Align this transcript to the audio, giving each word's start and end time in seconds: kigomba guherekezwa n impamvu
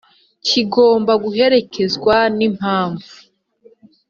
kigomba 0.47 1.13
guherekezwa 1.23 2.15
n 2.37 2.39
impamvu 2.47 3.13